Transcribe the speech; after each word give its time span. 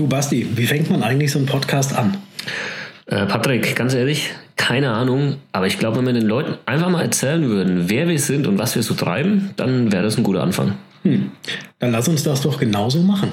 Du 0.00 0.06
Basti, 0.06 0.46
wie 0.56 0.64
fängt 0.64 0.88
man 0.88 1.02
eigentlich 1.02 1.30
so 1.30 1.38
einen 1.38 1.46
Podcast 1.46 1.94
an? 1.94 2.16
Äh, 3.04 3.26
Patrick, 3.26 3.76
ganz 3.76 3.92
ehrlich, 3.92 4.30
keine 4.56 4.92
Ahnung, 4.92 5.36
aber 5.52 5.66
ich 5.66 5.78
glaube, 5.78 5.98
wenn 5.98 6.06
wir 6.06 6.14
den 6.14 6.26
Leuten 6.26 6.54
einfach 6.64 6.88
mal 6.88 7.02
erzählen 7.02 7.46
würden, 7.46 7.90
wer 7.90 8.08
wir 8.08 8.18
sind 8.18 8.46
und 8.46 8.58
was 8.58 8.74
wir 8.74 8.82
so 8.82 8.94
treiben, 8.94 9.50
dann 9.56 9.92
wäre 9.92 10.02
das 10.02 10.16
ein 10.16 10.22
guter 10.22 10.42
Anfang. 10.42 10.76
Hm. 11.02 11.32
Dann 11.80 11.92
lass 11.92 12.08
uns 12.08 12.22
das 12.22 12.40
doch 12.40 12.58
genauso 12.58 13.02
machen. 13.02 13.32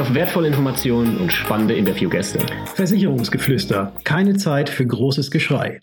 auf 0.00 0.14
wertvolle 0.14 0.46
Informationen 0.48 1.18
und 1.18 1.32
spannende 1.32 1.74
Interviewgäste. 1.74 2.40
Versicherungsgeflüster. 2.74 3.92
Keine 4.04 4.36
Zeit 4.36 4.68
für 4.68 4.84
großes 4.86 5.30
Geschrei. 5.30 5.80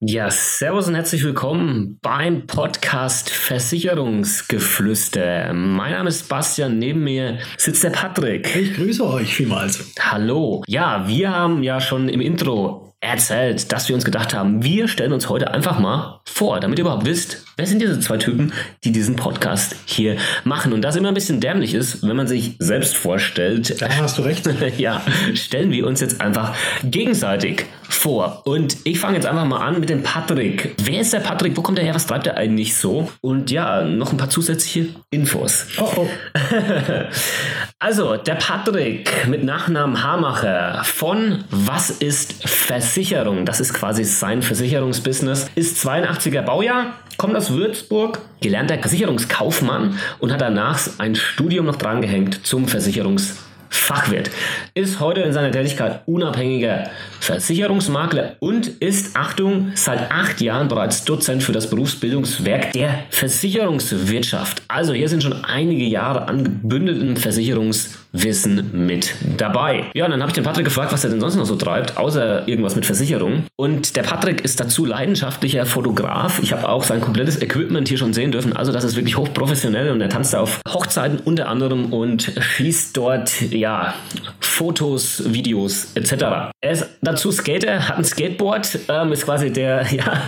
Ja, 0.00 0.30
servus 0.32 0.88
und 0.88 0.96
herzlich 0.96 1.22
willkommen 1.22 2.00
beim 2.02 2.48
Podcast 2.48 3.30
Versicherungsgeflüster. 3.30 5.52
Mein 5.52 5.92
Name 5.92 6.08
ist 6.08 6.28
Bastian, 6.28 6.78
neben 6.78 7.04
mir 7.04 7.38
sitzt 7.56 7.84
der 7.84 7.90
Patrick. 7.90 8.56
Ich 8.56 8.74
grüße 8.74 9.06
euch 9.06 9.32
vielmals. 9.32 9.94
Hallo. 10.00 10.64
Ja, 10.66 11.06
wir 11.06 11.30
haben 11.30 11.62
ja 11.62 11.80
schon 11.80 12.08
im 12.08 12.20
Intro 12.20 12.91
erzählt, 13.02 13.72
dass 13.72 13.88
wir 13.88 13.96
uns 13.96 14.04
gedacht 14.04 14.32
haben, 14.32 14.62
wir 14.62 14.86
stellen 14.86 15.12
uns 15.12 15.28
heute 15.28 15.52
einfach 15.52 15.80
mal 15.80 16.20
vor, 16.24 16.60
damit 16.60 16.78
ihr 16.78 16.84
überhaupt 16.84 17.04
wisst, 17.04 17.44
wer 17.56 17.66
sind 17.66 17.82
diese 17.82 17.98
zwei 17.98 18.16
Typen, 18.16 18.52
die 18.84 18.92
diesen 18.92 19.16
Podcast 19.16 19.74
hier 19.86 20.16
machen. 20.44 20.72
Und 20.72 20.82
das 20.82 20.94
immer 20.94 21.08
ein 21.08 21.14
bisschen 21.14 21.40
dämlich 21.40 21.74
ist, 21.74 22.06
wenn 22.06 22.14
man 22.14 22.28
sich 22.28 22.54
selbst 22.60 22.96
vorstellt. 22.96 23.82
Da 23.82 23.88
hast 23.96 24.18
du 24.18 24.22
recht. 24.22 24.48
ja, 24.78 25.02
stellen 25.34 25.72
wir 25.72 25.86
uns 25.86 26.00
jetzt 26.00 26.20
einfach 26.20 26.54
gegenseitig 26.84 27.66
vor. 27.94 28.42
Und 28.44 28.76
ich 28.84 28.98
fange 28.98 29.16
jetzt 29.16 29.26
einfach 29.26 29.44
mal 29.44 29.58
an 29.58 29.80
mit 29.80 29.88
dem 29.88 30.02
Patrick. 30.02 30.74
Wer 30.82 31.00
ist 31.00 31.12
der 31.12 31.20
Patrick? 31.20 31.56
Wo 31.56 31.62
kommt 31.62 31.78
er 31.78 31.84
her? 31.84 31.94
Was 31.94 32.06
treibt 32.06 32.26
er 32.26 32.36
eigentlich 32.36 32.76
so? 32.76 33.10
Und 33.20 33.50
ja, 33.50 33.82
noch 33.82 34.12
ein 34.12 34.16
paar 34.16 34.30
zusätzliche 34.30 34.88
Infos. 35.10 35.66
Oh 35.78 35.88
oh. 35.96 36.08
also, 37.78 38.16
der 38.16 38.34
Patrick 38.34 39.26
mit 39.28 39.44
Nachnamen 39.44 40.02
Hamacher 40.02 40.82
von 40.84 41.44
Was 41.50 41.90
ist 41.90 42.48
Versicherung? 42.48 43.44
Das 43.44 43.60
ist 43.60 43.74
quasi 43.74 44.04
sein 44.04 44.42
Versicherungsbusiness. 44.42 45.50
Ist 45.54 45.86
82er 45.86 46.42
Baujahr, 46.42 46.94
kommt 47.18 47.36
aus 47.36 47.50
Würzburg, 47.50 48.20
gelernter 48.40 48.78
Versicherungskaufmann 48.78 49.98
und 50.18 50.32
hat 50.32 50.40
danach 50.40 50.78
ein 50.98 51.14
Studium 51.14 51.66
noch 51.66 51.76
drangehängt 51.76 52.46
zum 52.46 52.68
Versicherungsfachwirt. 52.68 54.30
Ist 54.74 55.00
heute 55.00 55.20
in 55.20 55.32
seiner 55.32 55.52
Tätigkeit 55.52 56.02
unabhängiger 56.06 56.90
Versicherungsmakler 57.22 58.34
und 58.40 58.66
ist, 58.66 59.14
Achtung, 59.16 59.70
seit 59.76 60.10
acht 60.10 60.40
Jahren 60.40 60.66
bereits 60.66 61.04
Dozent 61.04 61.44
für 61.44 61.52
das 61.52 61.70
Berufsbildungswerk 61.70 62.72
der 62.72 63.04
Versicherungswirtschaft. 63.10 64.62
Also 64.66 64.92
hier 64.92 65.08
sind 65.08 65.22
schon 65.22 65.44
einige 65.44 65.84
Jahre 65.84 66.26
an 66.26 66.42
gebündeltem 66.42 67.16
Versicherungswissen 67.16 68.86
mit 68.86 69.14
dabei. 69.36 69.84
Ja, 69.94 70.06
und 70.06 70.10
dann 70.10 70.20
habe 70.20 70.30
ich 70.30 70.34
den 70.34 70.42
Patrick 70.42 70.64
gefragt, 70.64 70.92
was 70.92 71.04
er 71.04 71.10
denn 71.10 71.20
sonst 71.20 71.36
noch 71.36 71.46
so 71.46 71.54
treibt, 71.54 71.96
außer 71.96 72.48
irgendwas 72.48 72.74
mit 72.74 72.86
Versicherung. 72.86 73.44
Und 73.54 73.94
der 73.94 74.02
Patrick 74.02 74.40
ist 74.40 74.58
dazu 74.58 74.84
leidenschaftlicher 74.84 75.64
Fotograf. 75.64 76.40
Ich 76.42 76.52
habe 76.52 76.68
auch 76.68 76.82
sein 76.82 77.00
komplettes 77.00 77.40
Equipment 77.40 77.86
hier 77.86 77.98
schon 77.98 78.12
sehen 78.12 78.32
dürfen. 78.32 78.52
Also 78.56 78.72
das 78.72 78.82
ist 78.82 78.96
wirklich 78.96 79.16
hochprofessionell 79.16 79.92
und 79.92 80.00
er 80.00 80.08
tanzt 80.08 80.34
auf 80.34 80.60
Hochzeiten 80.68 81.20
unter 81.24 81.48
anderem 81.48 81.92
und 81.92 82.32
schießt 82.40 82.96
dort 82.96 83.40
ja 83.42 83.94
Fotos, 84.40 85.22
Videos 85.32 85.92
etc. 85.94 86.52
Er 86.60 86.70
ist 86.72 86.86
dazu 87.12 87.30
Skater, 87.30 87.88
hat 87.88 87.98
ein 87.98 88.04
Skateboard, 88.04 88.78
ähm, 88.88 89.12
ist 89.12 89.24
quasi 89.24 89.52
der, 89.52 89.86
ja, 89.92 90.22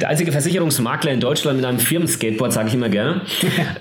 der 0.00 0.08
einzige 0.08 0.32
Versicherungsmakler 0.32 1.12
in 1.12 1.20
Deutschland 1.20 1.56
mit 1.56 1.66
einem 1.66 1.78
Firmenskateboard, 1.78 2.52
sage 2.52 2.68
ich 2.68 2.74
immer 2.74 2.88
gerne. 2.88 3.22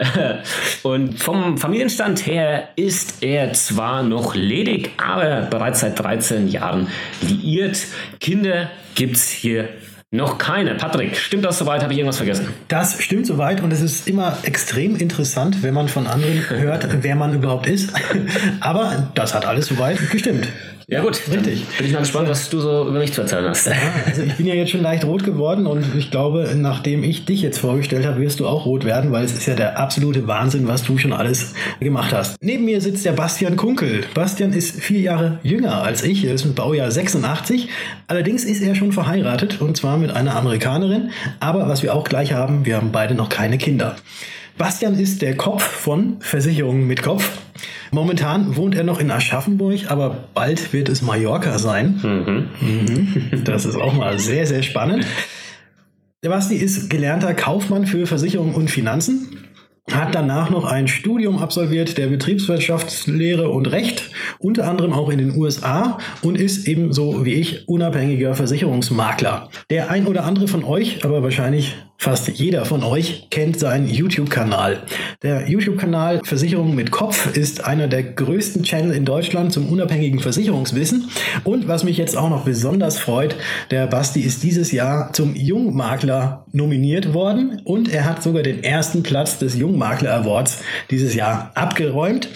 Und 0.84 1.20
vom 1.20 1.58
Familienstand 1.58 2.26
her 2.26 2.70
ist 2.76 3.22
er 3.22 3.54
zwar 3.54 4.04
noch 4.04 4.36
ledig, 4.36 4.92
aber 4.98 5.42
bereits 5.42 5.82
seit 5.82 6.00
13 6.00 6.48
Jahren 6.48 6.88
liiert. 7.22 7.78
Kinder 8.20 8.70
gibt 8.96 9.16
es 9.16 9.30
hier 9.30 9.70
noch 10.12 10.40
keine. 10.40 10.74
Patrick, 10.74 11.16
stimmt 11.18 11.46
das 11.46 11.60
soweit? 11.60 11.84
Habe 11.84 11.94
ich 11.94 12.00
irgendwas 12.00 12.18
vergessen? 12.18 12.48
Das 12.68 13.02
stimmt 13.02 13.28
soweit 13.28 13.62
und 13.62 13.72
es 13.72 13.82
ist 13.82 14.08
immer 14.08 14.38
extrem 14.42 14.96
interessant, 14.96 15.62
wenn 15.62 15.76
man 15.76 15.88
von 15.88 16.08
anderen 16.08 16.50
hört, 16.50 17.04
wer 17.04 17.16
man 17.16 17.36
überhaupt 17.36 17.68
ist. 17.68 17.94
Aber 18.60 19.12
das 19.14 19.36
hat 19.36 19.46
alles 19.46 19.68
soweit 19.68 20.10
gestimmt. 20.10 20.48
Ja, 20.92 21.02
gut, 21.02 21.22
richtig. 21.32 21.66
Bin 21.78 21.86
ich 21.86 21.94
mal 21.94 22.00
gespannt, 22.00 22.30
was 22.30 22.50
du 22.50 22.60
so 22.60 22.88
über 22.88 22.98
mich 22.98 23.14
zu 23.14 23.22
erzählen 23.22 23.46
hast. 23.46 23.68
Ja, 23.68 23.74
also 24.08 24.24
ich 24.24 24.34
bin 24.34 24.48
ja 24.48 24.56
jetzt 24.56 24.72
schon 24.72 24.82
leicht 24.82 25.06
rot 25.06 25.24
geworden 25.24 25.68
und 25.68 25.86
ich 25.96 26.10
glaube, 26.10 26.52
nachdem 26.56 27.04
ich 27.04 27.26
dich 27.26 27.44
jetzt 27.44 27.60
vorgestellt 27.60 28.08
habe, 28.08 28.20
wirst 28.20 28.40
du 28.40 28.48
auch 28.48 28.66
rot 28.66 28.86
werden, 28.86 29.12
weil 29.12 29.24
es 29.24 29.34
ist 29.34 29.46
ja 29.46 29.54
der 29.54 29.78
absolute 29.78 30.26
Wahnsinn, 30.26 30.68
was 30.68 30.82
du 30.82 30.98
schon 30.98 31.14
alles 31.14 31.54
gemacht 31.80 32.12
hast. 32.12 32.38
Neben 32.42 32.66
mir 32.66 32.82
sitzt 32.82 33.06
der 33.06 33.12
Bastian 33.12 33.56
Kunkel. 33.56 34.04
Bastian 34.16 34.52
ist 34.52 34.82
vier 34.82 35.02
Jahre 35.02 35.38
jünger 35.44 35.84
als 35.84 36.02
ich, 36.02 36.26
er 36.26 36.34
ist 36.34 36.46
im 36.46 36.56
Baujahr 36.56 36.90
86. 36.90 37.70
Allerdings 38.08 38.44
ist 38.44 38.64
er 38.64 38.74
schon 38.74 38.92
verheiratet 38.92 39.62
und 39.62 39.78
zwar 39.78 39.98
mit 39.98 40.10
einer 40.10 40.36
Amerikanerin. 40.36 41.12
Aber 41.40 41.68
was 41.68 41.84
wir 41.84 41.94
auch 41.94 42.04
gleich 42.04 42.34
haben, 42.34 42.66
wir 42.66 42.78
haben 42.78 42.92
beide 42.92 43.14
noch 43.14 43.30
keine 43.30 43.60
Kinder. 43.60 43.96
Bastian 44.59 45.00
ist 45.00 45.22
der 45.22 45.38
Kopf 45.38 45.64
von 45.64 46.18
Versicherungen 46.20 46.86
mit 46.86 47.02
Kopf. 47.02 47.40
Momentan 47.92 48.58
wohnt 48.58 48.75
er 48.75 48.84
noch 48.84 49.00
in 49.00 49.09
Aschaffenburg, 49.09 49.90
aber 49.90 50.25
bald 50.34 50.74
wird 50.74 50.90
es 50.90 51.02
Mallorca 51.02 51.58
sein. 51.58 51.97
Mhm. 52.03 52.50
Mhm. 52.59 53.44
Das 53.46 53.64
ist 53.64 53.78
auch 53.78 53.94
mal 53.94 54.19
sehr, 54.19 54.46
sehr 54.46 54.62
spannend. 54.62 55.08
Der 56.24 56.30
Basti 56.30 56.56
ist 56.56 56.90
gelernter 56.90 57.34
Kaufmann 57.34 57.88
für 57.88 58.06
Versicherung 58.06 58.53
und 58.53 58.69
Finanzen 58.69 59.38
hat 59.90 60.14
danach 60.14 60.50
noch 60.50 60.66
ein 60.66 60.90
Studium 60.90 61.40
absolviert 61.40 61.98
der 61.98 62.08
Betriebswirtschaftslehre 62.08 63.50
und 63.50 63.72
Recht, 63.72 64.12
unter 64.40 64.68
anderem 64.68 64.92
auch 64.92 65.09
in 65.09 65.19
den 65.19 65.36
USA 65.38 66.00
und 66.22 66.38
ist 66.38 66.68
ebenso 66.68 67.25
wie 67.25 67.34
ich 67.36 67.68
unabhängiger 67.69 68.36
Versicherungsmakler. 68.36 69.50
Der 69.69 69.90
ein 69.90 70.06
oder 70.06 70.25
andere 70.25 70.50
von 70.50 70.66
euch, 70.66 71.06
aber 71.06 71.24
wahrscheinlich 71.24 71.75
Fast 72.02 72.30
jeder 72.30 72.64
von 72.64 72.82
euch 72.86 73.28
kennt 73.30 73.60
seinen 73.60 73.90
YouTube-Kanal. 73.90 74.84
Der 75.22 75.50
YouTube-Kanal 75.50 76.22
Versicherung 76.24 76.74
mit 76.74 76.92
Kopf 76.92 77.36
ist 77.36 77.66
einer 77.66 77.90
der 77.90 78.04
größten 78.04 78.64
Channel 78.64 78.96
in 78.96 79.04
Deutschland 79.04 79.52
zum 79.52 79.68
unabhängigen 79.68 80.22
Versicherungswissen. 80.22 81.10
Und 81.44 81.68
was 81.68 81.84
mich 81.84 81.98
jetzt 81.98 82.16
auch 82.16 82.30
noch 82.30 82.46
besonders 82.46 82.98
freut, 82.98 83.36
der 83.70 83.86
Basti 83.86 84.22
ist 84.22 84.44
dieses 84.44 84.72
Jahr 84.72 85.12
zum 85.12 85.36
Jungmakler 85.36 86.46
nominiert 86.54 87.14
worden 87.14 87.62
und 87.66 87.94
er 87.94 88.06
hat 88.06 88.24
sogar 88.24 88.44
den 88.44 88.64
ersten 88.64 89.04
Platz 89.04 89.38
des 89.38 89.58
Jungmakler 89.58 90.14
Awards 90.14 90.60
dieses 90.92 91.16
Jahr 91.16 91.52
abgeräumt. 91.54 92.30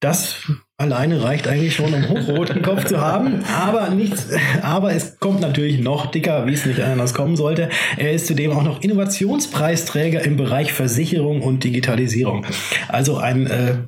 Das 0.00 0.42
alleine 0.80 1.24
reicht 1.24 1.48
eigentlich 1.48 1.74
schon, 1.74 1.92
um 1.92 2.08
hochroten 2.08 2.62
Kopf 2.62 2.84
zu 2.84 3.00
haben. 3.00 3.44
Aber 3.44 3.90
nichts, 3.90 4.28
aber 4.62 4.92
es 4.92 5.18
kommt 5.18 5.40
natürlich 5.40 5.80
noch 5.80 6.06
dicker, 6.06 6.46
wie 6.46 6.52
es 6.52 6.64
nicht 6.64 6.80
anders 6.80 7.14
kommen 7.14 7.36
sollte. 7.36 7.68
Er 7.96 8.12
ist 8.12 8.28
zudem 8.28 8.52
auch 8.52 8.62
noch 8.62 8.80
Innovationspreisträger 8.80 10.22
im 10.24 10.36
Bereich 10.36 10.72
Versicherung 10.72 11.42
und 11.42 11.64
Digitalisierung. 11.64 12.46
Also 12.86 13.16
ein, 13.16 13.48
äh, 13.48 13.78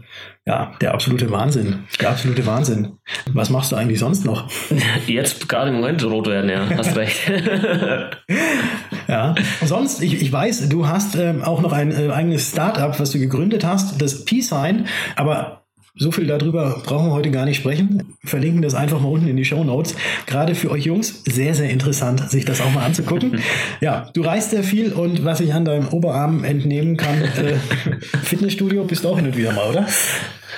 ja, 0.47 0.73
der 0.81 0.93
absolute 0.95 1.31
Wahnsinn. 1.31 1.85
Der 2.01 2.11
absolute 2.11 2.45
Wahnsinn. 2.45 2.97
Was 3.33 3.51
machst 3.51 3.71
du 3.71 3.77
eigentlich 3.77 4.01
sonst 4.01 4.25
noch? 4.25 4.51
Jetzt 5.07 5.49
gerade 5.49 5.71
im 5.71 5.77
Moment 5.77 6.03
rot 6.05 6.27
werden, 6.27 6.51
ja. 6.51 6.69
Hast 6.77 6.97
recht. 6.97 7.31
ja. 9.09 9.37
Sonst, 9.65 10.03
ich, 10.03 10.21
ich 10.21 10.33
weiß, 10.33 10.69
du 10.69 10.89
hast 10.89 11.15
ähm, 11.15 11.45
auch 11.45 11.61
noch 11.61 11.73
ein 11.73 11.93
äh, 11.93 12.11
eigenes 12.11 12.51
Startup, 12.51 12.99
was 12.99 13.13
du 13.13 13.21
gegründet 13.21 13.65
hast, 13.65 14.03
das 14.03 14.25
P-Sign. 14.25 14.89
Aber 15.15 15.60
so 15.97 16.13
viel 16.13 16.27
darüber 16.27 16.81
brauchen 16.85 17.09
wir 17.09 17.13
heute 17.13 17.31
gar 17.31 17.45
nicht 17.45 17.57
sprechen. 17.57 18.15
Verlinken 18.25 18.63
das 18.63 18.75
einfach 18.75 19.01
mal 19.01 19.09
unten 19.09 19.29
in 19.29 19.37
die 19.37 19.45
Show 19.45 19.65
Notes. 19.65 19.95
Gerade 20.27 20.55
für 20.55 20.71
euch 20.71 20.85
Jungs 20.85 21.23
sehr, 21.25 21.55
sehr 21.55 21.71
interessant, 21.71 22.31
sich 22.31 22.45
das 22.45 22.61
auch 22.61 22.71
mal 22.73 22.85
anzugucken. 22.85 23.41
ja, 23.81 24.09
du 24.15 24.23
reist 24.23 24.51
sehr 24.51 24.63
viel 24.63 24.93
und 24.93 25.25
was 25.25 25.41
ich 25.41 25.53
an 25.53 25.65
deinem 25.65 25.89
Oberarm 25.89 26.45
entnehmen 26.45 26.97
kann, 26.97 27.23
äh, 27.23 27.57
Fitnessstudio 28.23 28.85
bist 28.85 29.05
du 29.05 29.09
auch 29.09 29.17
hin 29.17 29.27
und 29.27 29.37
wieder 29.37 29.53
mal, 29.53 29.69
oder? 29.69 29.87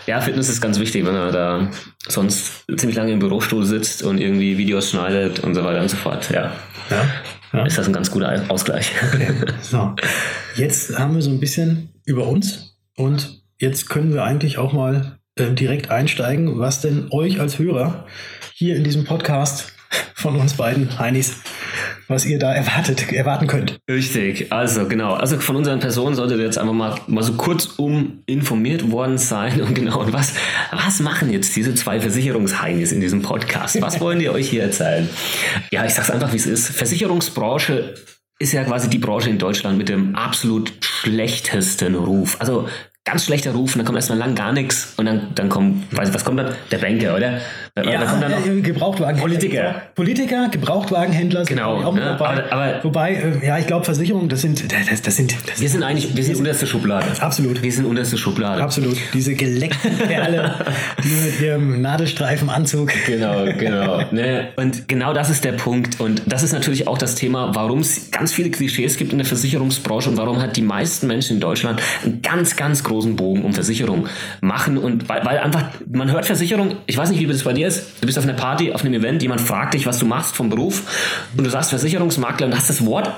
Ja, 0.07 0.21
Fitness 0.21 0.49
ist 0.49 0.61
ganz 0.61 0.79
wichtig, 0.81 1.07
wenn 1.07 1.15
man 1.15 1.33
da 1.33 1.71
sonst 2.09 2.65
ziemlich 2.77 2.97
lange 2.97 3.13
im 3.13 3.21
Bürostuhl 3.21 3.65
sitzt 3.65 4.03
und 4.03 4.19
irgendwie 4.19 4.59
Videos 4.59 4.91
schneidet 4.91 5.41
und 5.41 5.55
so 5.55 5.65
weiter 5.65 5.81
und 5.81 5.89
so 5.89 5.97
fort. 5.97 6.31
Ja. 6.31 6.53
ja. 6.91 7.05
ja. 7.53 7.67
Ist 7.67 7.79
das 7.79 7.87
ein 7.87 7.93
ganz 7.93 8.11
guter 8.11 8.45
Ausgleich. 8.49 8.93
Okay. 9.13 9.33
So. 9.63 9.95
Jetzt 10.57 10.99
haben 10.99 11.15
wir 11.15 11.23
so 11.23 11.31
ein 11.31 11.41
bisschen 11.41 11.91
über 12.05 12.27
uns 12.27 12.77
und 12.97 13.43
jetzt 13.59 13.89
können 13.89 14.13
wir 14.13 14.25
eigentlich 14.25 14.59
auch 14.59 14.73
mal 14.73 15.19
äh, 15.37 15.53
direkt 15.53 15.91
einsteigen, 15.91 16.59
was 16.59 16.81
denn 16.81 17.09
euch 17.11 17.41
als 17.41 17.59
Hörer 17.59 18.07
hier 18.55 18.77
in 18.77 18.85
diesem 18.85 19.05
Podcast 19.05 19.73
von 20.15 20.37
uns 20.37 20.55
beiden 20.55 20.99
Heinis, 20.99 21.37
was 22.09 22.25
ihr 22.27 22.39
da 22.39 22.53
erwartet, 22.53 23.13
erwarten 23.13 23.47
könnt. 23.47 23.79
Richtig, 23.91 24.53
also 24.53 24.87
genau. 24.87 25.15
Also 25.15 25.39
von 25.41 25.57
unseren 25.57 25.81
Personen 25.81 26.15
solltet 26.15 26.39
ihr 26.39 26.45
jetzt 26.45 26.59
einfach 26.59 26.75
mal, 26.75 26.99
mal 27.07 27.23
so 27.23 27.35
kurzum 27.35 28.23
informiert 28.27 28.91
worden 28.91 29.19
sein 29.19 29.61
und 29.63 29.75
genau, 29.75 30.01
und 30.01 30.13
was, 30.13 30.35
was 30.71 31.01
machen 31.01 31.33
jetzt 31.33 31.57
diese 31.57 31.75
zwei 31.75 32.01
Versicherungsheinis 32.01 32.93
in 32.93 33.01
diesem 33.01 33.23
Podcast? 33.23 33.81
Was 33.81 34.01
wollen 34.01 34.19
die 34.19 34.29
euch 34.29 34.49
hier 34.49 34.63
erzählen? 34.63 35.09
Ja, 35.71 35.85
ich 35.85 35.95
sag's 35.95 36.11
einfach, 36.11 36.33
wie 36.33 36.37
es 36.37 36.47
ist. 36.47 36.69
Versicherungsbranche 36.69 37.95
ist 38.39 38.53
ja 38.53 38.65
quasi 38.65 38.91
die 38.91 38.99
Branche 38.99 39.31
in 39.31 39.39
Deutschland 39.39 39.79
mit 39.79 39.89
dem 39.89 40.15
absolut 40.15 40.73
schlechtesten 40.81 41.95
Ruf. 41.95 42.37
Also 42.41 42.69
ganz 43.05 43.25
schlechter 43.25 43.51
Ruf 43.53 43.75
und 43.75 43.79
dann 43.79 43.87
kommt 43.87 43.97
erstmal 43.97 44.19
lang 44.19 44.35
gar 44.37 44.53
nichts 44.53 44.95
und 44.97 45.07
dann, 45.07 45.29
dann 45.35 45.49
kommt, 45.49 45.95
weiß 45.97 46.11
ich, 46.11 46.15
was 46.15 46.25
kommt 46.25 46.39
dann? 46.39 46.55
Der 46.71 46.79
Banker, 46.79 47.17
oder? 47.17 47.39
Ja, 47.85 48.05
kommt 48.05 48.23
dann 48.23 48.31
noch 48.31 48.63
Gebrauchtwagen 48.63 49.21
Politiker. 49.21 49.83
Politiker, 49.95 50.49
Gebrauchtwagenhändler 50.51 51.45
Genau, 51.45 51.83
auch 51.83 51.97
ja, 51.97 52.17
dabei. 52.17 52.27
aber- 52.29 52.53
aber- 52.53 52.85
Wobei, 52.85 53.15
äh, 53.15 53.47
ja, 53.47 53.59
ich 53.59 53.67
glaube, 53.67 53.85
Versicherungen, 53.85 54.29
das 54.29 54.43
sind, 54.43 54.73
das, 54.73 55.03
das 55.03 55.17
sind, 55.17 55.35
das 55.49 55.61
wir 55.61 55.69
sind 55.69 55.83
eigentlich, 55.83 56.15
wir 56.15 56.23
sind 56.23 56.37
unterste 56.37 56.67
Schublade. 56.67 57.07
Absolut. 57.21 57.63
Wir 57.63 57.73
sind 57.73 57.87
unterste 57.87 58.19
Schublade. 58.19 58.63
absolut 58.63 58.97
diese 59.15 59.35
geleckten 59.35 59.99
Kerle, 59.99 60.55
die 61.03 61.09
mit 61.09 61.41
ihrem 61.41 61.81
Nadelstreifenanzug. 61.83 62.93
Genau, 63.07 63.45
genau. 63.59 64.03
ne? 64.13 64.49
Und 64.57 64.87
genau 64.89 65.13
das 65.13 65.31
ist 65.31 65.45
der 65.45 65.53
Punkt. 65.53 65.99
Und 66.01 66.23
das 66.27 66.43
ist 66.43 66.53
natürlich 66.53 66.87
auch 66.87 66.99
das 66.99 67.15
Thema, 67.15 67.55
warum 67.55 67.81
es 67.81 68.11
ganz 68.11 68.33
viele 68.33 68.51
Klischees 68.51 68.97
gibt 68.97 69.13
in 69.13 69.19
der 69.19 69.27
Versicherungsbranche 69.27 70.11
und 70.11 70.17
warum 70.17 70.41
halt 70.41 70.57
die 70.57 70.63
meisten 70.63 71.07
Menschen 71.07 71.35
in 71.35 71.41
Deutschland 71.41 71.81
einen 72.05 72.23
ganz, 72.23 72.55
ganz 72.57 72.85
großen 72.93 73.17
Bogen 73.17 73.43
um 73.43 73.53
Versicherung 73.53 74.07
machen. 74.41 74.79
Und 74.79 75.09
weil, 75.09 75.25
weil 75.25 75.39
einfach, 75.39 75.65
man 75.91 76.11
hört 76.11 76.27
Versicherung, 76.27 76.77
ich 76.87 76.97
weiß 76.97 77.11
nicht, 77.11 77.21
wie 77.21 77.27
das 77.27 77.43
bei 77.43 77.53
dir 77.53 77.67
ist, 77.67 78.01
du 78.01 78.07
bist 78.07 78.19
auf 78.19 78.25
einer 78.25 78.35
Party, 78.35 78.73
auf 78.73 78.85
einem 78.85 78.95
Event, 78.95 79.23
jemand 79.23 79.41
fragt 79.41 79.75
dich, 79.75 79.87
was 79.87 79.99
du 79.99 80.07
machst 80.07 80.37
vom 80.37 80.49
Beruf 80.51 81.29
und 81.37 81.45
du 81.45 81.51
sagst 81.51 81.71
Versicherungsmakler 81.71 82.47
und 82.47 82.55
hast 82.55 82.69
das 82.69 82.85
Wort 82.87 83.11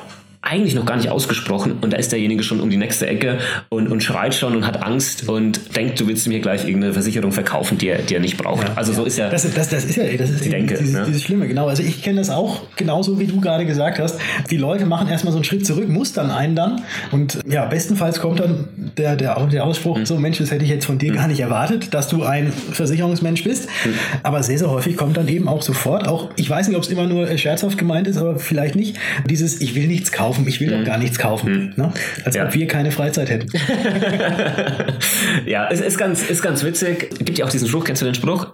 eigentlich 0.44 0.74
noch 0.74 0.84
gar 0.84 0.96
nicht 0.96 1.08
ausgesprochen 1.08 1.78
und 1.80 1.92
da 1.92 1.96
ist 1.96 2.12
derjenige 2.12 2.42
schon 2.42 2.60
um 2.60 2.70
die 2.70 2.76
nächste 2.76 3.06
Ecke 3.06 3.38
und, 3.70 3.88
und 3.88 4.02
schreit 4.02 4.34
schon 4.34 4.54
und 4.54 4.66
hat 4.66 4.82
Angst 4.82 5.28
und 5.28 5.76
denkt, 5.76 5.98
du 6.00 6.06
willst 6.06 6.28
mir 6.28 6.40
gleich 6.40 6.64
irgendeine 6.64 6.92
Versicherung 6.92 7.32
verkaufen, 7.32 7.78
die 7.78 7.88
er, 7.88 8.02
die 8.02 8.14
er 8.14 8.20
nicht 8.20 8.36
braucht. 8.36 8.76
also 8.76 8.92
so 8.92 9.04
ist 9.04 9.16
ja. 9.16 9.30
Das, 9.30 9.42
das, 9.54 9.68
das 9.68 9.84
ist 9.84 9.96
ja 9.96 10.04
das 10.16 10.30
ist 10.30 10.44
Die 10.44 10.50
Denke, 10.50 10.76
dieses, 10.76 10.92
ne? 10.92 11.04
dieses 11.06 11.22
Schlimme, 11.22 11.48
genau. 11.48 11.68
Also 11.68 11.82
ich 11.82 12.02
kenne 12.02 12.18
das 12.18 12.30
auch 12.30 12.62
genauso, 12.76 13.18
wie 13.18 13.26
du 13.26 13.40
gerade 13.40 13.64
gesagt 13.64 13.98
hast. 13.98 14.20
Die 14.50 14.56
Leute 14.56 14.86
machen 14.86 15.08
erstmal 15.08 15.32
so 15.32 15.38
einen 15.38 15.44
Schritt 15.44 15.66
zurück, 15.66 15.88
mustern 15.88 16.30
einen 16.30 16.54
dann. 16.54 16.82
Und 17.10 17.38
ja, 17.48 17.64
bestenfalls 17.66 18.20
kommt 18.20 18.40
dann 18.40 18.68
der, 18.98 19.16
der, 19.16 19.46
der 19.46 19.64
Ausspruch, 19.64 19.96
Hm. 19.96 20.06
so 20.06 20.18
Mensch, 20.18 20.38
das 20.38 20.50
hätte 20.50 20.64
ich 20.64 20.70
jetzt 20.70 20.86
von 20.86 20.98
dir 20.98 21.12
gar 21.12 21.28
nicht 21.28 21.40
erwartet, 21.40 21.94
dass 21.94 22.08
du 22.08 22.22
ein 22.24 22.52
Versicherungsmensch 22.52 23.44
bist. 23.44 23.68
Hm. 23.84 23.94
Aber 24.22 24.42
sehr, 24.42 24.58
sehr 24.58 24.70
häufig 24.70 24.96
kommt 24.96 25.16
dann 25.16 25.28
eben 25.28 25.48
auch 25.48 25.62
sofort, 25.62 26.06
auch 26.08 26.30
ich 26.36 26.50
weiß 26.50 26.68
nicht, 26.68 26.76
ob 26.76 26.82
es 26.82 26.90
immer 26.90 27.06
nur 27.06 27.28
äh, 27.28 27.38
scherzhaft 27.38 27.78
gemeint 27.78 28.06
ist, 28.06 28.16
aber 28.16 28.38
vielleicht 28.38 28.74
nicht, 28.74 28.96
dieses, 29.28 29.60
ich 29.60 29.74
will 29.74 29.86
nichts 29.86 30.12
kaufen, 30.12 30.33
ich 30.46 30.60
will 30.60 30.70
doch 30.70 30.84
gar 30.84 30.98
nichts 30.98 31.18
kaufen. 31.18 31.74
Ne? 31.76 31.92
Als. 32.24 32.36
Ja. 32.36 32.46
ob 32.46 32.54
wir 32.54 32.66
keine 32.66 32.90
Freizeit 32.90 33.30
hätten. 33.30 33.48
ja, 35.46 35.68
es 35.70 35.80
ist 35.80 35.98
ganz, 35.98 36.22
ist 36.22 36.42
ganz 36.42 36.64
witzig. 36.64 37.10
Gibt 37.20 37.38
ja 37.38 37.44
auch 37.44 37.50
diesen 37.50 37.68
Spruch, 37.68 37.84
kennst 37.84 38.02
du 38.02 38.06
den 38.06 38.14
Spruch? 38.14 38.48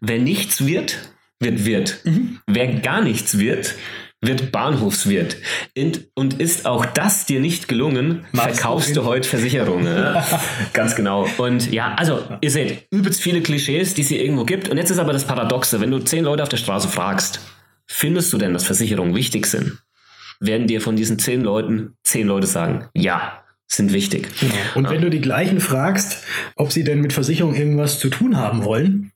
Wer 0.00 0.18
nichts 0.18 0.66
wird, 0.66 0.98
wird 1.40 1.64
Wirt. 1.64 2.00
Wer 2.46 2.66
gar 2.80 3.02
nichts 3.02 3.38
wird, 3.38 3.74
wird 4.22 4.52
Bahnhofswirt. 4.52 5.36
Und, 6.14 6.40
ist 6.40 6.64
auch 6.64 6.86
das 6.86 7.26
dir 7.26 7.40
nicht 7.40 7.68
gelungen, 7.68 8.24
Machst 8.32 8.60
verkaufst 8.60 8.96
du 8.96 9.04
heute 9.04 9.28
Versicherungen. 9.28 9.86
ja. 9.86 10.24
Ganz 10.72 10.94
genau. 10.94 11.26
Und 11.38 11.70
ja, 11.72 11.94
also 11.96 12.24
ihr 12.40 12.50
seht, 12.50 12.86
übelst 12.90 13.20
viele 13.20 13.42
Klischees, 13.42 13.94
die 13.94 14.02
es 14.02 14.08
hier 14.08 14.22
irgendwo 14.22 14.44
gibt. 14.44 14.68
Und 14.68 14.76
jetzt 14.76 14.90
ist 14.90 14.98
aber 14.98 15.12
das 15.12 15.26
Paradoxe, 15.26 15.80
wenn 15.80 15.90
du 15.90 15.98
zehn 15.98 16.24
Leute 16.24 16.42
auf 16.42 16.48
der 16.48 16.56
Straße 16.56 16.88
fragst, 16.88 17.40
findest 17.86 18.32
du 18.32 18.38
denn, 18.38 18.52
dass 18.52 18.64
Versicherungen 18.64 19.14
wichtig 19.14 19.46
sind? 19.46 19.78
Werden 20.44 20.66
dir 20.66 20.80
von 20.80 20.96
diesen 20.96 21.18
zehn 21.18 21.42
Leuten 21.42 21.94
zehn 22.02 22.26
Leute 22.26 22.46
sagen, 22.46 22.88
ja, 22.94 23.42
sind 23.68 23.92
wichtig. 23.92 24.28
Und 24.74 24.90
wenn 24.90 25.00
du 25.00 25.08
die 25.08 25.20
gleichen 25.20 25.60
fragst, 25.60 26.24
ob 26.56 26.72
sie 26.72 26.84
denn 26.84 27.00
mit 27.00 27.12
Versicherung 27.12 27.54
irgendwas 27.54 27.98
zu 27.98 28.10
tun 28.10 28.36
haben 28.36 28.64
wollen, 28.64 29.12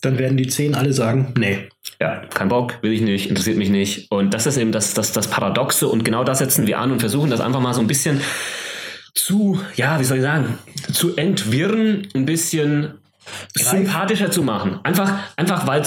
dann 0.00 0.18
werden 0.18 0.36
die 0.36 0.46
zehn 0.46 0.74
alle 0.74 0.92
sagen, 0.92 1.34
nee. 1.36 1.68
Ja, 2.00 2.22
kein 2.26 2.48
Bock, 2.48 2.82
will 2.82 2.92
ich 2.92 3.00
nicht, 3.00 3.28
interessiert 3.28 3.56
mich 3.56 3.70
nicht. 3.70 4.10
Und 4.10 4.32
das 4.32 4.46
ist 4.46 4.56
eben 4.56 4.72
das, 4.72 4.94
das, 4.94 5.12
das 5.12 5.28
Paradoxe 5.28 5.88
und 5.88 6.04
genau 6.04 6.24
das 6.24 6.38
setzen 6.38 6.66
wir 6.66 6.78
an 6.78 6.92
und 6.92 7.00
versuchen 7.00 7.30
das 7.30 7.40
einfach 7.40 7.60
mal 7.60 7.74
so 7.74 7.80
ein 7.80 7.86
bisschen 7.86 8.20
zu, 9.14 9.60
ja, 9.76 10.00
wie 10.00 10.04
soll 10.04 10.18
ich 10.18 10.22
sagen, 10.22 10.58
zu 10.92 11.16
entwirren, 11.16 12.08
ein 12.14 12.26
bisschen 12.26 12.94
sympathischer 13.54 14.30
zu 14.30 14.42
machen. 14.42 14.80
Einfach, 14.82 15.12
einfach 15.36 15.66
weil 15.66 15.82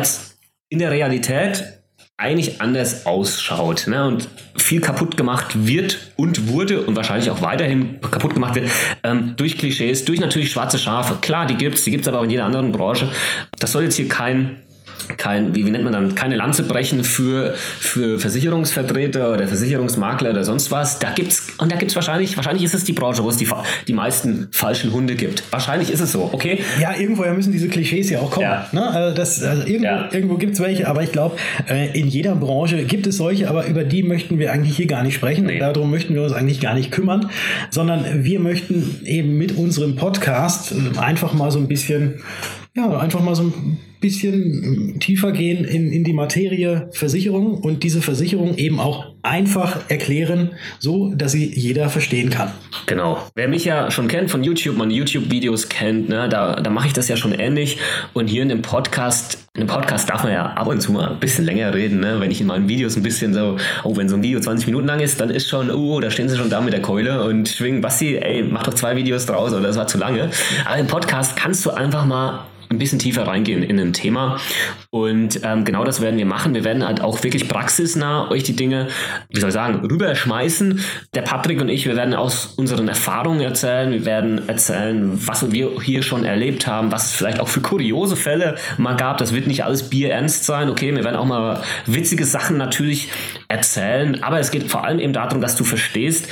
es 0.00 0.38
in 0.68 0.78
der 0.78 0.90
Realität 0.90 1.81
eigentlich 2.16 2.60
anders 2.60 3.06
ausschaut 3.06 3.86
ne? 3.88 4.06
und 4.06 4.28
viel 4.56 4.80
kaputt 4.80 5.16
gemacht 5.16 5.66
wird 5.66 6.12
und 6.16 6.48
wurde 6.48 6.82
und 6.82 6.94
wahrscheinlich 6.94 7.30
auch 7.30 7.42
weiterhin 7.42 8.00
kaputt 8.00 8.34
gemacht 8.34 8.54
wird 8.54 8.70
ähm, 9.02 9.34
durch 9.36 9.58
Klischees, 9.58 10.04
durch 10.04 10.20
natürlich 10.20 10.50
schwarze 10.50 10.78
Schafe. 10.78 11.16
Klar, 11.20 11.46
die 11.46 11.56
gibt's, 11.56 11.84
die 11.84 11.90
gibt's 11.90 12.06
aber 12.06 12.20
auch 12.20 12.24
in 12.24 12.30
jeder 12.30 12.44
anderen 12.44 12.70
Branche. 12.70 13.10
Das 13.58 13.72
soll 13.72 13.84
jetzt 13.84 13.96
hier 13.96 14.08
kein 14.08 14.58
kein, 15.16 15.54
wie, 15.54 15.66
wie 15.66 15.70
nennt 15.70 15.84
man 15.84 15.92
dann, 15.92 16.14
keine 16.14 16.36
Lanze 16.36 16.62
brechen 16.62 17.04
für, 17.04 17.54
für 17.54 18.18
Versicherungsvertreter 18.18 19.32
oder 19.32 19.46
Versicherungsmakler 19.46 20.30
oder 20.30 20.44
sonst 20.44 20.70
was. 20.70 20.98
Da 20.98 21.10
gibt's, 21.10 21.48
und 21.58 21.70
da 21.72 21.76
gibt's 21.76 21.94
wahrscheinlich, 21.94 22.36
wahrscheinlich 22.36 22.64
ist 22.64 22.74
es 22.74 22.84
die 22.84 22.92
Branche, 22.92 23.22
wo 23.22 23.28
es 23.28 23.36
die, 23.36 23.48
die 23.86 23.92
meisten 23.92 24.48
falschen 24.50 24.92
Hunde 24.92 25.14
gibt. 25.14 25.42
Wahrscheinlich 25.50 25.90
ist 25.90 26.00
es 26.00 26.12
so, 26.12 26.30
okay? 26.32 26.60
Ja, 26.80 26.94
irgendwoher 26.96 27.34
müssen 27.34 27.52
diese 27.52 27.68
Klischees 27.68 28.10
ja 28.10 28.20
auch 28.20 28.30
kommen. 28.30 28.46
Ja. 28.46 28.68
Ne? 28.72 28.86
Also 28.90 29.14
das, 29.16 29.42
also 29.42 29.62
irgendwo 29.62 29.86
Ja. 29.86 30.08
irgendwo 30.12 30.36
gibt 30.36 30.54
es 30.54 30.60
welche, 30.60 30.88
aber 30.88 31.02
ich 31.02 31.12
glaube, 31.12 31.36
äh, 31.68 31.98
in 31.98 32.08
jeder 32.08 32.34
Branche 32.34 32.84
gibt 32.84 33.06
es 33.06 33.16
solche, 33.16 33.48
aber 33.48 33.66
über 33.66 33.84
die 33.84 34.02
möchten 34.02 34.38
wir 34.38 34.52
eigentlich 34.52 34.76
hier 34.76 34.86
gar 34.86 35.02
nicht 35.02 35.14
sprechen. 35.14 35.46
Nee. 35.46 35.58
Darum 35.58 35.90
möchten 35.90 36.14
wir 36.14 36.22
uns 36.22 36.32
eigentlich 36.32 36.60
gar 36.60 36.74
nicht 36.74 36.90
kümmern, 36.90 37.30
sondern 37.70 38.24
wir 38.24 38.40
möchten 38.40 39.00
eben 39.04 39.36
mit 39.36 39.56
unserem 39.56 39.96
Podcast 39.96 40.72
äh, 40.72 40.98
einfach 40.98 41.32
mal 41.32 41.50
so 41.50 41.58
ein 41.58 41.68
bisschen, 41.68 42.20
ja, 42.74 42.98
einfach 42.98 43.20
mal 43.20 43.34
so 43.34 43.42
ein 43.42 43.78
bisschen 44.00 44.98
tiefer 44.98 45.32
gehen 45.32 45.64
in, 45.64 45.92
in 45.92 46.04
die 46.04 46.12
Materie 46.12 46.88
Versicherung 46.92 47.54
und 47.54 47.82
diese 47.82 48.02
Versicherung 48.02 48.56
eben 48.56 48.80
auch 48.80 49.12
einfach 49.22 49.88
erklären, 49.88 50.50
so 50.78 51.14
dass 51.14 51.32
sie 51.32 51.52
jeder 51.54 51.88
verstehen 51.88 52.30
kann. 52.30 52.50
Genau. 52.86 53.18
Wer 53.34 53.48
mich 53.48 53.64
ja 53.64 53.90
schon 53.90 54.08
kennt 54.08 54.30
von 54.30 54.42
YouTube, 54.42 54.76
meine 54.76 54.92
YouTube-Videos 54.92 55.68
kennt, 55.68 56.08
ne, 56.08 56.28
da, 56.28 56.56
da 56.56 56.70
mache 56.70 56.88
ich 56.88 56.92
das 56.92 57.08
ja 57.08 57.16
schon 57.16 57.32
ähnlich. 57.32 57.78
Und 58.14 58.26
hier 58.26 58.42
in 58.42 58.48
dem 58.48 58.62
Podcast, 58.62 59.46
in 59.54 59.60
dem 59.60 59.68
Podcast 59.68 60.10
darf 60.10 60.24
man 60.24 60.32
ja 60.32 60.46
ab 60.46 60.66
und 60.66 60.80
zu 60.80 60.92
mal 60.92 61.10
ein 61.10 61.20
bisschen 61.20 61.44
länger 61.44 61.72
reden, 61.72 62.00
ne? 62.00 62.16
Wenn 62.18 62.30
ich 62.30 62.40
in 62.40 62.48
meinen 62.48 62.68
Videos 62.68 62.96
ein 62.96 63.02
bisschen 63.02 63.34
so, 63.34 63.58
oh, 63.84 63.96
wenn 63.96 64.08
so 64.08 64.16
ein 64.16 64.22
Video 64.22 64.40
20 64.40 64.66
Minuten 64.66 64.86
lang 64.86 64.98
ist, 64.98 65.20
dann 65.20 65.30
ist 65.30 65.48
schon, 65.48 65.70
oh, 65.70 66.00
da 66.00 66.10
stehen 66.10 66.28
sie 66.28 66.36
schon 66.36 66.50
da 66.50 66.60
mit 66.60 66.72
der 66.72 66.82
Keule 66.82 67.22
und 67.22 67.48
schwingen, 67.48 67.82
Basti, 67.82 68.16
ey, 68.16 68.42
mach 68.42 68.64
doch 68.64 68.74
zwei 68.74 68.96
Videos 68.96 69.26
draus 69.26 69.52
oder 69.52 69.68
das 69.68 69.76
war 69.76 69.86
zu 69.86 69.98
lange. 69.98 70.30
Aber 70.64 70.78
im 70.78 70.88
Podcast 70.88 71.36
kannst 71.36 71.64
du 71.66 71.70
einfach 71.70 72.04
mal 72.04 72.46
ein 72.72 72.78
bisschen 72.78 72.98
tiefer 72.98 73.26
reingehen 73.26 73.62
in 73.62 73.78
ein 73.78 73.92
Thema. 73.92 74.38
Und 74.90 75.40
ähm, 75.44 75.64
genau 75.64 75.84
das 75.84 76.00
werden 76.00 76.18
wir 76.18 76.26
machen. 76.26 76.54
Wir 76.54 76.64
werden 76.64 76.84
halt 76.84 77.00
auch 77.00 77.22
wirklich 77.22 77.48
praxisnah 77.48 78.30
euch 78.30 78.42
die 78.42 78.56
Dinge, 78.56 78.88
wie 79.30 79.40
soll 79.40 79.50
ich 79.50 79.54
sagen, 79.54 79.86
rüberschmeißen. 79.86 80.80
Der 81.14 81.22
Patrick 81.22 81.60
und 81.60 81.68
ich, 81.68 81.86
wir 81.86 81.96
werden 81.96 82.14
aus 82.14 82.46
unseren 82.56 82.88
Erfahrungen 82.88 83.40
erzählen. 83.40 83.92
Wir 83.92 84.04
werden 84.04 84.48
erzählen, 84.48 85.12
was 85.26 85.52
wir 85.52 85.80
hier 85.80 86.02
schon 86.02 86.24
erlebt 86.24 86.66
haben, 86.66 86.90
was 86.90 87.06
es 87.06 87.12
vielleicht 87.12 87.40
auch 87.40 87.48
für 87.48 87.60
kuriose 87.60 88.16
Fälle 88.16 88.56
mal 88.78 88.96
gab. 88.96 89.18
Das 89.18 89.34
wird 89.34 89.46
nicht 89.46 89.64
alles 89.64 89.90
bierernst 89.90 90.44
sein. 90.44 90.70
Okay, 90.70 90.94
wir 90.94 91.04
werden 91.04 91.16
auch 91.16 91.26
mal 91.26 91.62
witzige 91.86 92.24
Sachen 92.24 92.56
natürlich 92.56 93.08
erzählen. 93.48 94.22
Aber 94.22 94.38
es 94.38 94.50
geht 94.50 94.70
vor 94.70 94.84
allem 94.84 94.98
eben 94.98 95.12
darum, 95.12 95.40
dass 95.40 95.56
du 95.56 95.64
verstehst, 95.64 96.28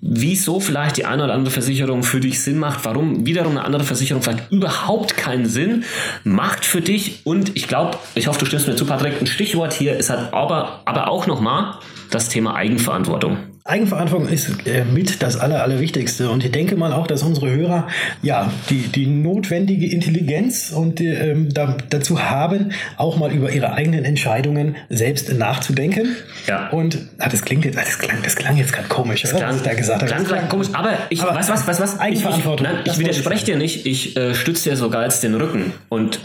wieso 0.00 0.60
vielleicht 0.60 0.96
die 0.96 1.04
eine 1.04 1.24
oder 1.24 1.34
andere 1.34 1.52
Versicherung 1.52 2.02
für 2.02 2.20
dich 2.20 2.40
Sinn 2.40 2.58
macht, 2.58 2.84
warum 2.84 3.26
wiederum 3.26 3.52
eine 3.52 3.64
andere 3.64 3.84
Versicherung 3.84 4.22
vielleicht 4.22 4.50
überhaupt 4.50 5.16
keinen 5.16 5.46
Sinn 5.46 5.84
macht 6.24 6.64
für 6.64 6.80
dich. 6.80 7.20
Und 7.24 7.56
ich 7.56 7.68
glaube, 7.68 7.98
ich 8.14 8.26
hoffe, 8.26 8.40
du 8.40 8.46
stimmst 8.46 8.68
mir 8.68 8.76
zu, 8.76 8.86
Patrick, 8.86 9.20
ein 9.20 9.26
Stichwort 9.26 9.72
hier 9.72 9.96
ist 9.96 10.10
halt 10.10 10.32
aber, 10.32 10.82
aber 10.84 11.08
auch 11.08 11.26
nochmal 11.26 11.74
das 12.10 12.28
Thema 12.28 12.54
Eigenverantwortung. 12.54 13.38
Eigenverantwortung 13.68 14.28
ist 14.28 14.66
äh, 14.66 14.84
mit 14.84 15.22
das 15.22 15.36
Aller, 15.36 15.62
Allerwichtigste. 15.62 16.30
Und 16.30 16.42
ich 16.42 16.50
denke 16.50 16.74
mal 16.76 16.92
auch, 16.92 17.06
dass 17.06 17.22
unsere 17.22 17.50
Hörer 17.50 17.86
ja 18.22 18.50
die, 18.70 18.88
die 18.88 19.06
notwendige 19.06 19.86
Intelligenz 19.90 20.70
und 20.70 21.00
die, 21.00 21.08
ähm, 21.08 21.52
da, 21.52 21.76
dazu 21.90 22.22
haben, 22.22 22.72
auch 22.96 23.18
mal 23.18 23.30
über 23.30 23.52
ihre 23.52 23.74
eigenen 23.74 24.06
Entscheidungen 24.06 24.76
selbst 24.88 25.32
nachzudenken. 25.34 26.16
Ja. 26.46 26.68
Und 26.70 26.98
ah, 27.18 27.28
das 27.28 27.42
klingt 27.42 27.66
jetzt, 27.66 27.76
das 27.76 27.98
klang, 27.98 28.22
das 28.22 28.36
klang 28.36 28.56
jetzt 28.56 28.72
gerade 28.72 28.88
komisch, 28.88 29.24
oder? 29.26 29.48
was 29.48 29.56
ich 29.56 29.62
da 29.62 29.74
gesagt 29.74 30.00
habe. 30.02 30.06
Klang 30.06 30.22
Das 30.22 30.28
vielleicht 30.28 30.48
komisch, 30.48 30.68
aber 30.72 30.92
ich, 31.10 31.20
Aber 31.20 31.34
was, 31.34 31.50
was, 31.50 31.66
was, 31.66 31.80
was? 31.80 31.94
Ich, 31.94 31.98
ich, 31.98 32.02
Eigenverantwortung, 32.02 32.66
nein, 32.66 32.76
das 32.76 32.80
ich 32.82 32.86
wollte 32.86 33.10
ich 33.10 33.16
widerspreche 33.18 33.44
dir 33.44 33.56
nicht. 33.56 33.84
Ich 33.84 34.16
äh, 34.16 34.34
stütze 34.34 34.70
dir 34.70 34.76
sogar 34.76 35.04
jetzt 35.04 35.22
den 35.22 35.34
Rücken. 35.34 35.72
Und 35.90 36.20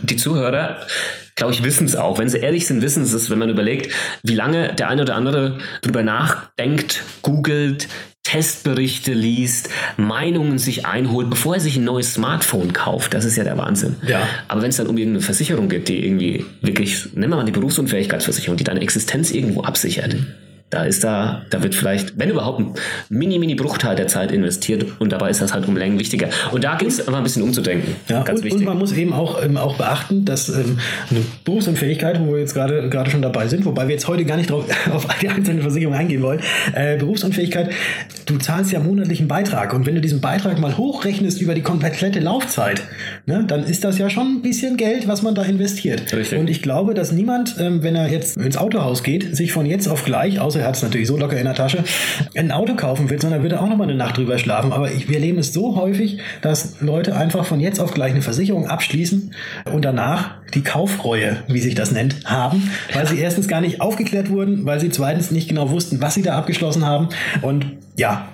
die 0.00 0.16
Zuhörer, 0.16 0.76
glaube 1.38 1.54
ich, 1.54 1.62
wissen 1.62 1.86
es 1.86 1.96
auch. 1.96 2.18
Wenn 2.18 2.28
sie 2.28 2.38
ehrlich 2.38 2.66
sind, 2.66 2.82
wissen 2.82 3.06
sie 3.06 3.16
es, 3.16 3.30
wenn 3.30 3.38
man 3.38 3.48
überlegt, 3.48 3.94
wie 4.22 4.34
lange 4.34 4.74
der 4.74 4.88
eine 4.88 5.02
oder 5.02 5.14
andere 5.14 5.58
drüber 5.82 6.02
nachdenkt, 6.02 7.02
googelt, 7.22 7.88
Testberichte 8.24 9.14
liest, 9.14 9.70
Meinungen 9.96 10.58
sich 10.58 10.84
einholt, 10.84 11.30
bevor 11.30 11.54
er 11.54 11.60
sich 11.60 11.76
ein 11.76 11.84
neues 11.84 12.12
Smartphone 12.12 12.74
kauft. 12.74 13.14
Das 13.14 13.24
ist 13.24 13.36
ja 13.36 13.44
der 13.44 13.56
Wahnsinn. 13.56 13.96
Ja. 14.06 14.20
Aber 14.48 14.60
wenn 14.60 14.68
es 14.68 14.76
dann 14.76 14.88
um 14.88 14.98
irgendeine 14.98 15.24
Versicherung 15.24 15.70
geht, 15.70 15.88
die 15.88 16.04
irgendwie 16.04 16.44
wirklich, 16.60 17.14
nehmen 17.14 17.32
wir 17.32 17.36
mal 17.36 17.44
die 17.44 17.52
Berufsunfähigkeitsversicherung, 17.52 18.58
die 18.58 18.64
deine 18.64 18.80
Existenz 18.80 19.30
irgendwo 19.30 19.62
absichert, 19.62 20.16
da 20.70 20.84
ist 20.84 21.02
da, 21.02 21.42
da 21.48 21.62
wird 21.62 21.74
vielleicht, 21.74 22.18
wenn 22.18 22.28
überhaupt, 22.28 22.60
ein 22.60 22.74
mini, 23.08 23.38
mini 23.38 23.54
Bruchteil 23.54 23.96
der 23.96 24.06
Zeit 24.06 24.32
investiert 24.32 24.84
und 24.98 25.10
dabei 25.12 25.30
ist 25.30 25.40
das 25.40 25.54
halt 25.54 25.66
um 25.66 25.76
Längen 25.76 25.98
wichtiger. 25.98 26.28
Und 26.52 26.62
da 26.62 26.76
gilt 26.76 26.92
es 26.92 27.00
einfach 27.00 27.18
ein 27.18 27.22
bisschen 27.24 27.42
umzudenken. 27.42 27.96
Ja, 28.08 28.22
Ganz 28.22 28.40
und, 28.40 28.44
wichtig. 28.44 28.60
und 28.60 28.66
man 28.66 28.78
muss 28.78 28.92
eben 28.92 29.14
auch, 29.14 29.42
ähm, 29.42 29.56
auch 29.56 29.76
beachten, 29.76 30.26
dass 30.26 30.50
ähm, 30.50 30.78
eine 31.10 31.20
Berufsunfähigkeit, 31.44 32.20
wo 32.20 32.32
wir 32.32 32.40
jetzt 32.40 32.52
gerade 32.52 32.90
gerade 32.90 33.10
schon 33.10 33.22
dabei 33.22 33.48
sind, 33.48 33.64
wobei 33.64 33.88
wir 33.88 33.94
jetzt 33.94 34.08
heute 34.08 34.26
gar 34.26 34.36
nicht 34.36 34.50
drauf, 34.50 34.64
auf 34.92 35.06
die 35.22 35.28
einzelne 35.28 35.62
Versicherung 35.62 35.94
eingehen 35.94 36.22
wollen, 36.22 36.40
äh, 36.74 36.98
Berufsunfähigkeit, 36.98 37.70
du 38.26 38.36
zahlst 38.36 38.70
ja 38.70 38.80
monatlichen 38.80 39.26
Beitrag 39.26 39.72
und 39.72 39.86
wenn 39.86 39.94
du 39.94 40.02
diesen 40.02 40.20
Beitrag 40.20 40.58
mal 40.58 40.76
hochrechnest 40.76 41.40
über 41.40 41.54
die 41.54 41.62
komplette 41.62 42.20
Laufzeit, 42.20 42.82
ne, 43.24 43.44
dann 43.46 43.64
ist 43.64 43.84
das 43.84 43.96
ja 43.96 44.10
schon 44.10 44.36
ein 44.36 44.42
bisschen 44.42 44.76
Geld, 44.76 45.08
was 45.08 45.22
man 45.22 45.34
da 45.34 45.42
investiert. 45.42 46.12
Richtig. 46.12 46.38
Und 46.38 46.50
ich 46.50 46.60
glaube, 46.60 46.92
dass 46.92 47.12
niemand, 47.12 47.56
ähm, 47.58 47.82
wenn 47.82 47.96
er 47.96 48.10
jetzt 48.10 48.36
ins 48.36 48.58
Autohaus 48.58 49.02
geht, 49.02 49.34
sich 49.34 49.52
von 49.52 49.64
jetzt 49.64 49.88
auf 49.88 50.04
gleich, 50.04 50.40
außer 50.40 50.57
er 50.58 50.66
hat 50.66 50.76
es 50.76 50.82
natürlich 50.82 51.06
so 51.06 51.16
locker 51.16 51.38
in 51.38 51.44
der 51.44 51.54
Tasche, 51.54 51.84
ein 52.36 52.52
Auto 52.52 52.74
kaufen 52.74 53.10
will, 53.10 53.20
sondern 53.20 53.42
wird 53.42 53.52
er 53.52 53.62
auch 53.62 53.68
nochmal 53.68 53.88
eine 53.88 53.96
Nacht 53.96 54.16
drüber 54.16 54.38
schlafen. 54.38 54.72
Aber 54.72 54.90
ich, 54.90 55.08
wir 55.08 55.16
erleben 55.16 55.38
es 55.38 55.52
so 55.52 55.76
häufig, 55.76 56.18
dass 56.42 56.80
Leute 56.80 57.16
einfach 57.16 57.44
von 57.44 57.60
jetzt 57.60 57.80
auf 57.80 57.92
gleich 57.94 58.12
eine 58.12 58.22
Versicherung 58.22 58.66
abschließen 58.66 59.34
und 59.72 59.84
danach 59.84 60.36
die 60.54 60.62
Kaufreue, 60.62 61.38
wie 61.48 61.60
sich 61.60 61.74
das 61.74 61.92
nennt, 61.92 62.24
haben, 62.24 62.70
weil 62.94 63.06
sie 63.06 63.18
erstens 63.18 63.48
gar 63.48 63.60
nicht 63.60 63.80
aufgeklärt 63.80 64.30
wurden, 64.30 64.64
weil 64.64 64.80
sie 64.80 64.90
zweitens 64.90 65.30
nicht 65.30 65.48
genau 65.48 65.70
wussten, 65.70 66.00
was 66.00 66.14
sie 66.14 66.22
da 66.22 66.36
abgeschlossen 66.36 66.86
haben. 66.86 67.08
Und 67.42 67.66
ja, 67.96 68.28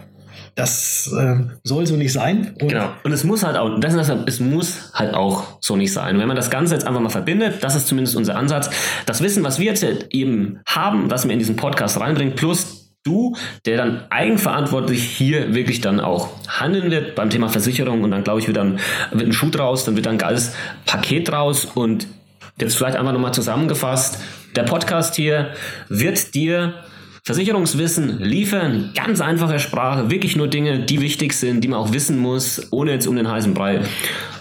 das 0.55 1.13
äh, 1.19 1.37
soll 1.63 1.87
so 1.87 1.97
nicht 1.97 2.13
sein. 2.13 2.55
Und 2.61 2.69
Genau. 2.69 2.89
Und 3.03 3.13
es 3.13 3.25
muss 3.25 3.43
halt 3.43 3.57
auch, 3.57 3.79
das 3.81 3.95
ist 3.95 4.09
das, 4.09 4.19
es 4.27 4.41
muss 4.41 4.93
halt 4.95 5.15
auch 5.15 5.59
so 5.61 5.77
nicht 5.77 5.93
sein. 5.93 6.15
Und 6.15 6.21
wenn 6.21 6.29
man 6.29 6.37
das 6.37 6.51
Ganze 6.51 6.75
jetzt 6.75 6.87
einfach 6.87 7.01
mal 7.01 7.11
verbindet, 7.11 7.63
das 7.63 7.75
ist 7.75 7.89
zumindest 7.89 8.17
unser 8.17 8.37
Ansatz, 8.37 8.71
das 9.07 9.21
Wissen, 9.23 9.43
was 9.45 9.59
wir 9.59 9.67
jetzt 9.67 9.85
eben 10.11 10.61
haben, 10.67 11.11
was 11.11 11.25
wir 11.25 11.33
in 11.33 11.39
diesen 11.39 11.57
Podcast 11.57 12.01
reinbringen, 12.01 12.35
plus 12.35 12.85
du, 13.05 13.37
der 13.67 13.77
dann 13.77 14.05
eigenverantwortlich 14.11 15.05
hier 15.05 15.55
wirklich 15.55 15.81
dann 15.81 16.01
auch 16.01 16.31
handeln 16.49 16.91
wird 16.91 17.15
beim 17.15 17.31
Thema 17.31 17.49
Versicherung 17.49 18.03
und 18.03 18.11
dann 18.11 18.25
glaube 18.25 18.41
ich 18.41 18.47
wird 18.47 18.57
dann 18.57 18.79
wird 19.13 19.29
ein 19.29 19.33
Schuh 19.33 19.51
draus, 19.51 19.85
dann 19.85 19.95
wird 19.95 20.07
dann 20.07 20.15
ein 20.15 20.19
geiles 20.19 20.55
Paket 20.87 21.29
draus 21.29 21.67
und 21.67 22.07
jetzt 22.59 22.77
vielleicht 22.77 22.97
einfach 22.97 23.13
nochmal 23.13 23.35
zusammengefasst, 23.35 24.19
der 24.57 24.63
Podcast 24.63 25.17
hier 25.17 25.51
wird 25.89 26.35
dir 26.35 26.75
Versicherungswissen 27.27 28.19
liefern, 28.21 28.91
ganz 28.95 29.23
einfache 29.23 29.59
Sprache, 29.59 30.11
wirklich 30.11 30.37
nur 30.37 30.47
Dinge, 30.47 30.81
die 30.81 31.01
wichtig 31.01 31.33
sind, 31.33 31.65
die 31.65 31.69
man 31.69 31.79
auch 31.79 31.95
wissen 31.95 32.19
muss, 32.19 32.71
ohne 32.71 32.91
jetzt 32.93 33.07
um 33.07 33.17
den 33.17 33.31
heißen 33.31 33.55
Brei 33.55 33.81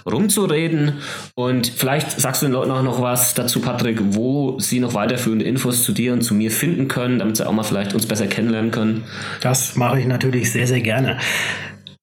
rumzureden. 0.06 0.96
Und 1.34 1.68
vielleicht 1.68 2.20
sagst 2.20 2.42
du 2.42 2.48
den 2.48 2.52
Leuten 2.52 2.72
auch 2.72 2.84
noch 2.84 3.02
was 3.02 3.36
dazu, 3.36 3.62
Patrick, 3.62 4.00
wo 4.02 4.60
sie 4.60 4.82
noch 4.82 4.96
weiterführende 4.96 5.46
Infos 5.46 5.84
zu 5.84 5.94
dir 5.94 6.12
und 6.12 6.24
zu 6.24 6.34
mir 6.34 6.52
finden 6.52 6.90
können, 6.90 7.20
damit 7.20 7.38
sie 7.38 7.48
auch 7.48 7.54
mal 7.54 7.64
vielleicht 7.64 7.94
uns 7.94 8.06
besser 8.06 8.28
kennenlernen 8.28 8.72
können. 8.72 9.06
Das 9.40 9.78
mache 9.78 10.02
ich 10.02 10.06
natürlich 10.06 10.52
sehr, 10.52 10.68
sehr 10.68 10.82
gerne. 10.82 11.20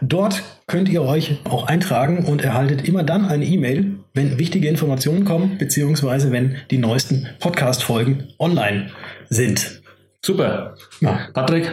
Dort 0.00 0.42
könnt 0.66 0.88
ihr 0.88 1.02
euch 1.02 1.38
auch 1.44 1.66
eintragen 1.66 2.24
und 2.24 2.42
erhaltet 2.42 2.88
immer 2.88 3.02
dann 3.02 3.26
eine 3.26 3.44
E-Mail, 3.44 3.96
wenn 4.14 4.38
wichtige 4.38 4.68
Informationen 4.68 5.24
kommen, 5.24 5.58
beziehungsweise 5.58 6.30
wenn 6.32 6.56
die 6.70 6.78
neuesten 6.78 7.28
Podcast-Folgen 7.40 8.28
online 8.38 8.90
sind. 9.28 9.81
Super. 10.24 10.74
Ja. 11.00 11.28
Patrick, 11.32 11.70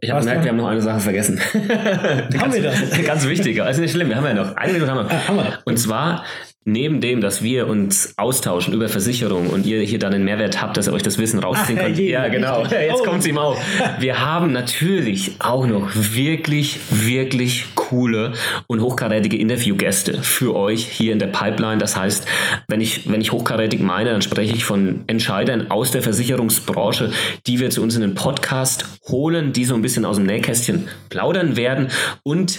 ich 0.00 0.10
habe 0.10 0.20
gemerkt, 0.20 0.44
wir 0.44 0.50
haben 0.50 0.56
noch 0.56 0.68
eine 0.68 0.80
Sache 0.80 1.00
vergessen. 1.00 1.40
Haben 1.40 2.52
wir 2.52 2.62
das? 2.62 3.02
Ganz 3.04 3.26
wichtig. 3.26 3.60
Also 3.60 3.80
nicht 3.80 3.92
schlimm, 3.92 4.08
wir 4.08 4.16
haben 4.16 4.26
ja 4.26 4.34
noch. 4.34 4.56
Eine 4.56 4.72
Minute 4.72 4.90
haben 4.90 5.08
wir. 5.08 5.14
Ah, 5.14 5.28
haben 5.28 5.36
wir. 5.36 5.58
Und 5.64 5.78
zwar 5.78 6.24
neben 6.64 7.00
dem, 7.00 7.20
dass 7.20 7.42
wir 7.42 7.66
uns 7.68 8.14
austauschen 8.16 8.72
über 8.74 8.88
Versicherungen 8.88 9.50
und 9.50 9.66
ihr 9.66 9.80
hier 9.82 9.98
dann 9.98 10.12
den 10.12 10.24
Mehrwert 10.24 10.62
habt, 10.62 10.76
dass 10.76 10.86
ihr 10.88 10.92
euch 10.92 11.02
das 11.02 11.18
Wissen 11.18 11.38
rausziehen 11.38 11.78
könnt. 11.78 11.98
Ja, 11.98 12.28
genau. 12.28 12.60
richtig. 12.62 12.78
Jetzt 12.80 13.00
Oh. 13.00 13.04
kommt 13.04 13.20
es 13.20 13.26
ihm 13.26 13.38
auf. 13.38 13.58
Wir 13.98 14.20
haben 14.24 14.52
natürlich 14.52 15.32
auch 15.40 15.66
noch 15.66 15.90
wirklich, 15.94 16.78
wirklich 16.90 17.66
coole 17.74 18.32
und 18.66 18.80
hochkarätige 18.80 19.36
Interviewgäste 19.36 20.22
für 20.22 20.54
euch 20.56 20.86
hier 20.86 21.12
in 21.12 21.18
der 21.18 21.26
Pipeline. 21.26 21.78
Das 21.78 21.96
heißt, 21.96 22.26
wenn 22.68 22.80
ich, 22.80 23.10
wenn 23.10 23.20
ich 23.20 23.32
hochkarätig 23.32 23.80
meine, 23.80 24.10
dann 24.10 24.22
spreche 24.22 24.54
ich 24.54 24.64
von 24.64 25.04
Entscheidern 25.06 25.70
aus 25.70 25.90
der 25.90 26.02
Versicherungsbranche, 26.02 27.10
die 27.46 27.60
wir 27.60 27.70
zu 27.70 27.82
uns 27.82 27.94
in 27.94 28.00
den 28.00 28.14
Podcast 28.14 28.86
holen, 29.08 29.52
die 29.52 29.64
so 29.64 29.74
ein 29.74 29.82
bisschen 29.82 30.04
aus 30.04 30.16
dem 30.16 30.26
Nähkästchen 30.26 30.88
plaudern 31.10 31.56
werden 31.56 31.88
und 32.22 32.58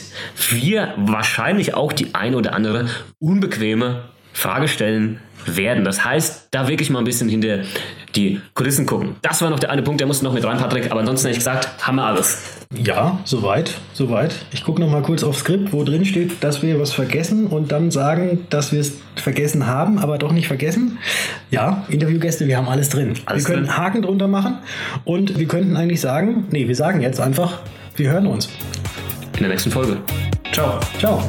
wir 0.51 0.93
wahrscheinlich 0.97 1.73
auch 1.73 1.91
die 1.91 2.13
ein 2.13 2.35
oder 2.35 2.53
andere 2.53 2.87
unbequeme 3.19 3.94
Frage 4.35 4.67
stellen 4.67 5.19
werden. 5.45 5.85
Das 5.85 6.03
heißt, 6.03 6.49
da 6.51 6.67
wirklich 6.67 6.89
mal 6.89 6.99
ein 6.99 7.05
bisschen 7.05 7.29
hinter 7.29 7.59
die 8.15 8.41
Kulissen 8.53 8.85
gucken. 8.85 9.15
Das 9.21 9.41
war 9.41 9.49
noch 9.49 9.59
der 9.59 9.69
eine 9.69 9.81
Punkt, 9.81 9.99
der 9.99 10.07
musste 10.07 10.25
noch 10.25 10.33
mit 10.33 10.43
rein, 10.43 10.57
Patrick. 10.57 10.91
Aber 10.91 10.99
ansonsten 10.99 11.27
hätte 11.27 11.37
ich 11.37 11.45
gesagt, 11.45 11.87
haben 11.87 11.95
wir 11.95 12.03
alles. 12.03 12.65
Ja, 12.73 13.19
soweit, 13.23 13.73
soweit. 13.93 14.35
Ich 14.51 14.63
gucke 14.63 14.81
noch 14.81 14.89
mal 14.89 15.01
kurz 15.01 15.23
aufs 15.23 15.39
Skript, 15.39 15.71
wo 15.71 15.83
drin 15.83 16.03
steht, 16.03 16.43
dass 16.43 16.61
wir 16.61 16.79
was 16.81 16.91
vergessen 16.91 17.47
und 17.47 17.71
dann 17.71 17.91
sagen, 17.91 18.45
dass 18.49 18.73
wir 18.73 18.81
es 18.81 18.93
vergessen 19.15 19.67
haben, 19.67 19.99
aber 19.99 20.17
doch 20.17 20.33
nicht 20.33 20.47
vergessen. 20.47 20.97
Ja, 21.49 21.85
Interviewgäste, 21.87 22.47
wir 22.47 22.57
haben 22.57 22.67
alles 22.67 22.89
drin. 22.89 23.13
Alles 23.25 23.47
wir 23.47 23.53
können 23.55 23.67
drin. 23.67 23.77
Haken 23.77 24.01
drunter 24.01 24.27
machen 24.27 24.57
und 25.05 25.39
wir 25.39 25.47
könnten 25.47 25.77
eigentlich 25.77 26.01
sagen, 26.01 26.47
nee, 26.51 26.67
wir 26.67 26.75
sagen 26.75 27.01
jetzt 27.01 27.21
einfach, 27.21 27.61
wir 27.95 28.11
hören 28.11 28.27
uns. 28.27 28.49
In 29.33 29.39
der 29.39 29.49
nächsten 29.49 29.71
Folge. 29.71 29.97
Ciao. 30.51 30.79
Ciao. 30.99 31.23